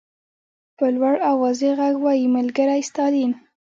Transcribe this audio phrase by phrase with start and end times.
[0.77, 3.31] په لوړ او واضح غږ وایي ملګری ستالین.